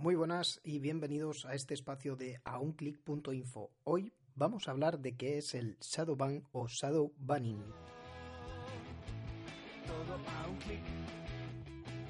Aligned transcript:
Muy 0.00 0.14
buenas 0.14 0.60
y 0.62 0.78
bienvenidos 0.78 1.44
a 1.44 1.54
este 1.54 1.74
espacio 1.74 2.14
de 2.14 2.40
aunclick.info. 2.44 3.72
Hoy 3.82 4.12
vamos 4.36 4.68
a 4.68 4.70
hablar 4.70 5.00
de 5.00 5.16
qué 5.16 5.38
es 5.38 5.56
el 5.56 5.76
Shadowban 5.80 6.44
o 6.52 6.68
Shadow 6.68 7.12
Banning. 7.18 7.64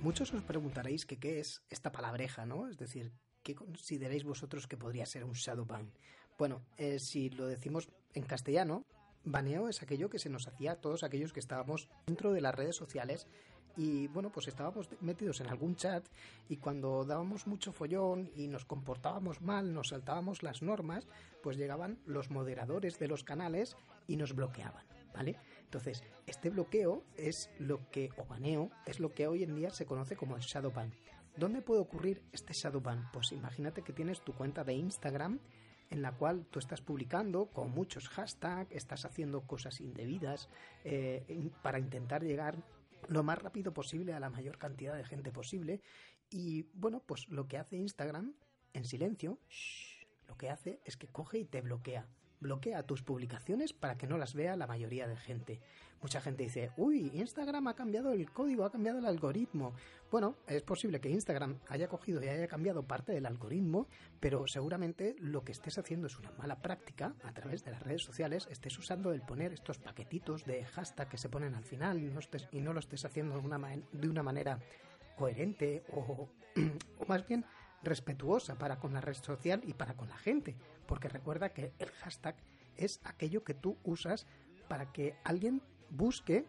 Muchos 0.00 0.32
os 0.32 0.42
preguntaréis 0.44 1.04
que 1.06 1.18
qué 1.18 1.40
es 1.40 1.64
esta 1.70 1.90
palabreja, 1.90 2.46
¿no? 2.46 2.68
Es 2.68 2.78
decir, 2.78 3.12
¿qué 3.42 3.56
consideráis 3.56 4.22
vosotros 4.22 4.68
que 4.68 4.76
podría 4.76 5.04
ser 5.04 5.24
un 5.24 5.32
Shadowban? 5.32 5.92
Bueno, 6.38 6.64
eh, 6.76 7.00
si 7.00 7.30
lo 7.30 7.48
decimos 7.48 7.88
en 8.14 8.22
castellano, 8.22 8.86
baneo 9.24 9.68
es 9.68 9.82
aquello 9.82 10.08
que 10.08 10.20
se 10.20 10.30
nos 10.30 10.46
hacía 10.46 10.72
a 10.72 10.80
todos 10.80 11.02
aquellos 11.02 11.32
que 11.32 11.40
estábamos 11.40 11.88
dentro 12.06 12.32
de 12.32 12.42
las 12.42 12.54
redes 12.54 12.76
sociales 12.76 13.26
y 13.76 14.08
bueno, 14.08 14.30
pues 14.30 14.48
estábamos 14.48 14.88
metidos 15.00 15.40
en 15.40 15.48
algún 15.48 15.76
chat 15.76 16.04
y 16.48 16.56
cuando 16.56 17.04
dábamos 17.04 17.46
mucho 17.46 17.72
follón 17.72 18.30
y 18.34 18.48
nos 18.48 18.64
comportábamos 18.64 19.40
mal, 19.40 19.72
nos 19.72 19.88
saltábamos 19.88 20.42
las 20.42 20.62
normas, 20.62 21.06
pues 21.42 21.56
llegaban 21.56 21.98
los 22.06 22.30
moderadores 22.30 22.98
de 22.98 23.08
los 23.08 23.24
canales 23.24 23.76
y 24.06 24.16
nos 24.16 24.34
bloqueaban, 24.34 24.84
¿vale? 25.14 25.38
Entonces, 25.64 26.02
este 26.26 26.50
bloqueo 26.50 27.02
es 27.16 27.50
lo 27.58 27.88
que, 27.90 28.10
o 28.18 28.24
baneo, 28.24 28.70
es 28.86 29.00
lo 29.00 29.12
que 29.14 29.26
hoy 29.26 29.42
en 29.42 29.54
día 29.56 29.70
se 29.70 29.86
conoce 29.86 30.16
como 30.16 30.36
el 30.36 30.42
shadow 30.42 30.72
ban. 30.72 30.92
¿Dónde 31.36 31.62
puede 31.62 31.80
ocurrir 31.80 32.22
este 32.32 32.52
shadow 32.52 32.82
ban? 32.82 33.10
Pues 33.10 33.32
imagínate 33.32 33.82
que 33.82 33.94
tienes 33.94 34.20
tu 34.20 34.34
cuenta 34.34 34.64
de 34.64 34.74
Instagram 34.74 35.40
en 35.92 36.02
la 36.02 36.12
cual 36.12 36.46
tú 36.50 36.58
estás 36.58 36.80
publicando 36.80 37.46
con 37.46 37.70
muchos 37.70 38.08
hashtags, 38.08 38.70
estás 38.70 39.04
haciendo 39.04 39.42
cosas 39.42 39.80
indebidas 39.80 40.48
eh, 40.84 41.50
para 41.62 41.78
intentar 41.78 42.22
llegar 42.22 42.56
lo 43.08 43.22
más 43.22 43.38
rápido 43.40 43.72
posible 43.72 44.12
a 44.12 44.20
la 44.20 44.30
mayor 44.30 44.58
cantidad 44.58 44.96
de 44.96 45.04
gente 45.04 45.32
posible. 45.32 45.80
Y 46.30 46.66
bueno, 46.74 47.02
pues 47.04 47.28
lo 47.28 47.46
que 47.48 47.58
hace 47.58 47.76
Instagram 47.76 48.34
en 48.72 48.84
silencio, 48.84 49.38
lo 50.28 50.36
que 50.36 50.50
hace 50.50 50.80
es 50.84 50.96
que 50.96 51.08
coge 51.08 51.38
y 51.38 51.44
te 51.44 51.60
bloquea 51.60 52.06
bloquea 52.42 52.82
tus 52.82 53.02
publicaciones 53.02 53.72
para 53.72 53.96
que 53.96 54.06
no 54.06 54.18
las 54.18 54.34
vea 54.34 54.56
la 54.56 54.66
mayoría 54.66 55.06
de 55.06 55.16
gente. 55.16 55.60
Mucha 56.02 56.20
gente 56.20 56.42
dice, 56.42 56.72
uy, 56.76 57.12
Instagram 57.14 57.68
ha 57.68 57.74
cambiado 57.74 58.12
el 58.12 58.28
código, 58.30 58.64
ha 58.64 58.72
cambiado 58.72 58.98
el 58.98 59.06
algoritmo. 59.06 59.72
Bueno, 60.10 60.36
es 60.48 60.62
posible 60.62 61.00
que 61.00 61.08
Instagram 61.08 61.60
haya 61.68 61.88
cogido 61.88 62.22
y 62.22 62.28
haya 62.28 62.48
cambiado 62.48 62.82
parte 62.82 63.12
del 63.12 63.24
algoritmo, 63.24 63.86
pero 64.18 64.48
seguramente 64.48 65.14
lo 65.20 65.44
que 65.44 65.52
estés 65.52 65.78
haciendo 65.78 66.08
es 66.08 66.18
una 66.18 66.32
mala 66.32 66.60
práctica 66.60 67.14
a 67.22 67.32
través 67.32 67.64
de 67.64 67.70
las 67.70 67.82
redes 67.82 68.02
sociales, 68.02 68.48
estés 68.50 68.76
usando 68.78 69.12
el 69.12 69.22
poner 69.22 69.52
estos 69.52 69.78
paquetitos 69.78 70.44
de 70.44 70.64
hashtag 70.64 71.08
que 71.08 71.18
se 71.18 71.28
ponen 71.28 71.54
al 71.54 71.64
final 71.64 72.02
y 72.02 72.10
no, 72.10 72.20
y 72.50 72.60
no 72.60 72.72
lo 72.72 72.80
estés 72.80 73.04
haciendo 73.04 73.38
de 73.38 73.46
una, 73.46 73.58
de 73.92 74.08
una 74.08 74.24
manera 74.24 74.58
coherente 75.16 75.84
o, 75.92 76.28
o 76.98 77.06
más 77.06 77.26
bien 77.28 77.44
respetuosa 77.82 78.56
para 78.58 78.78
con 78.78 78.92
la 78.92 79.00
red 79.00 79.14
social 79.14 79.62
y 79.64 79.74
para 79.74 79.96
con 79.96 80.08
la 80.08 80.18
gente, 80.18 80.56
porque 80.86 81.08
recuerda 81.08 81.52
que 81.52 81.72
el 81.78 81.90
hashtag 81.90 82.36
es 82.76 83.00
aquello 83.04 83.44
que 83.44 83.54
tú 83.54 83.78
usas 83.84 84.26
para 84.68 84.92
que 84.92 85.16
alguien 85.24 85.62
busque 85.90 86.46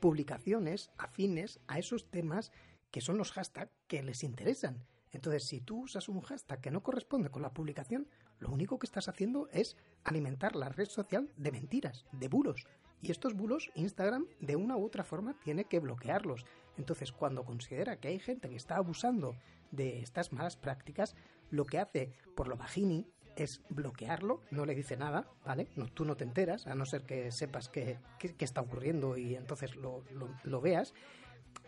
publicaciones 0.00 0.90
afines 0.98 1.60
a 1.66 1.78
esos 1.78 2.10
temas 2.10 2.52
que 2.90 3.00
son 3.00 3.18
los 3.18 3.32
hashtags 3.32 3.72
que 3.88 4.02
les 4.02 4.22
interesan. 4.22 4.84
Entonces, 5.12 5.44
si 5.44 5.60
tú 5.60 5.82
usas 5.82 6.08
un 6.08 6.20
hashtag 6.20 6.60
que 6.60 6.70
no 6.70 6.82
corresponde 6.82 7.30
con 7.30 7.42
la 7.42 7.52
publicación, 7.52 8.08
lo 8.38 8.50
único 8.50 8.78
que 8.78 8.86
estás 8.86 9.08
haciendo 9.08 9.48
es 9.50 9.76
alimentar 10.04 10.56
la 10.56 10.68
red 10.68 10.88
social 10.88 11.30
de 11.36 11.52
mentiras, 11.52 12.04
de 12.12 12.28
bulos. 12.28 12.66
Y 13.02 13.10
estos 13.10 13.34
bulos, 13.34 13.70
Instagram, 13.74 14.26
de 14.40 14.56
una 14.56 14.76
u 14.76 14.84
otra 14.84 15.04
forma, 15.04 15.34
tiene 15.44 15.64
que 15.64 15.80
bloquearlos. 15.80 16.44
Entonces, 16.76 17.12
cuando 17.12 17.44
considera 17.44 17.98
que 17.98 18.08
hay 18.08 18.18
gente 18.18 18.48
que 18.48 18.56
está 18.56 18.76
abusando 18.76 19.36
de 19.70 20.00
estas 20.00 20.32
malas 20.32 20.56
prácticas, 20.56 21.14
lo 21.50 21.64
que 21.64 21.78
hace 21.78 22.12
por 22.34 22.48
lo 22.48 22.56
bajini 22.56 23.06
es 23.36 23.62
bloquearlo, 23.68 24.40
no 24.50 24.64
le 24.64 24.74
dice 24.74 24.96
nada, 24.96 25.28
¿vale? 25.44 25.68
No, 25.76 25.86
tú 25.86 26.04
no 26.04 26.16
te 26.16 26.24
enteras, 26.24 26.66
a 26.66 26.74
no 26.74 26.86
ser 26.86 27.02
que 27.02 27.30
sepas 27.30 27.68
qué 27.68 27.98
está 28.38 28.62
ocurriendo 28.62 29.16
y 29.16 29.34
entonces 29.34 29.76
lo, 29.76 30.02
lo, 30.44 30.60
veas, 30.60 30.94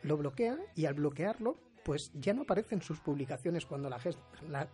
lo 0.02 0.16
bloquea 0.16 0.58
y 0.74 0.86
al 0.86 0.94
bloquearlo, 0.94 1.58
pues 1.84 2.10
ya 2.14 2.32
no 2.32 2.42
aparecen 2.42 2.82
sus 2.82 3.00
publicaciones 3.00 3.66
cuando 3.66 3.90
la, 3.90 3.98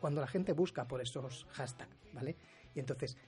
cuando 0.01 0.21
la 0.21 0.27
gente 0.27 0.53
busca 0.53 0.87
por 0.87 1.01
esos 1.01 1.47
hashtags, 1.51 1.97
¿vale? 2.13 2.37
Y 2.75 2.81
entonces, 2.81 3.19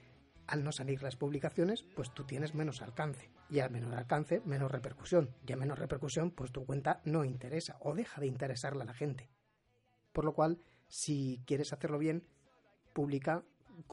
al 0.46 0.64
no 0.64 0.72
salir 0.72 1.02
las 1.02 1.16
publicaciones, 1.16 1.84
pues 1.94 2.12
tú 2.12 2.24
tienes 2.24 2.54
menos 2.54 2.82
alcance. 2.82 3.30
Y 3.48 3.60
al 3.60 3.70
menor 3.70 3.94
alcance, 3.94 4.40
menos 4.44 4.70
repercusión. 4.70 5.34
Y 5.46 5.52
a 5.52 5.56
menos 5.56 5.78
repercusión, 5.78 6.30
pues 6.30 6.52
tu 6.52 6.64
cuenta 6.64 7.00
no 7.04 7.24
interesa 7.24 7.76
o 7.80 7.94
deja 7.94 8.20
de 8.20 8.26
interesarle 8.26 8.82
a 8.82 8.86
la 8.86 8.94
gente. 8.94 9.28
Por 10.12 10.24
lo 10.24 10.34
cual, 10.34 10.60
si 10.88 11.42
quieres 11.46 11.72
hacerlo 11.72 11.98
bien, 11.98 12.26
publica 12.92 13.44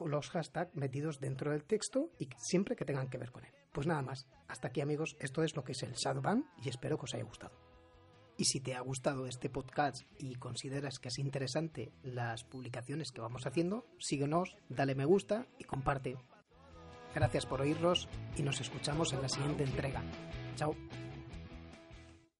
los 0.04 0.30
hashtags 0.30 0.74
metidos 0.74 1.20
dentro 1.20 1.50
del 1.50 1.64
texto 1.64 2.10
y 2.18 2.28
siempre 2.38 2.76
que 2.76 2.84
tengan 2.84 3.08
que 3.08 3.18
ver 3.18 3.30
con 3.30 3.44
él. 3.44 3.52
Pues 3.72 3.86
nada 3.86 4.02
más. 4.02 4.26
Hasta 4.48 4.68
aquí 4.68 4.80
amigos, 4.80 5.16
esto 5.20 5.42
es 5.42 5.56
lo 5.56 5.64
que 5.64 5.72
es 5.72 5.82
el 5.82 5.92
Shadowban 5.92 6.46
y 6.62 6.68
espero 6.68 6.96
que 6.96 7.04
os 7.04 7.14
haya 7.14 7.24
gustado. 7.24 7.58
Y 8.36 8.46
si 8.46 8.60
te 8.60 8.74
ha 8.74 8.80
gustado 8.80 9.26
este 9.26 9.48
podcast 9.48 10.02
y 10.18 10.34
consideras 10.36 10.98
que 10.98 11.08
es 11.08 11.18
interesante 11.18 11.92
las 12.02 12.42
publicaciones 12.42 13.12
que 13.12 13.20
vamos 13.20 13.46
haciendo, 13.46 13.86
síguenos, 13.98 14.56
dale 14.68 14.94
me 14.96 15.04
gusta 15.04 15.46
y 15.58 15.64
comparte. 15.64 16.16
Gracias 17.14 17.46
por 17.46 17.60
oírnos 17.60 18.08
y 18.36 18.42
nos 18.42 18.60
escuchamos 18.60 19.12
en 19.12 19.22
la 19.22 19.28
siguiente 19.28 19.64
entrega. 19.64 20.02
Chao. 20.56 20.74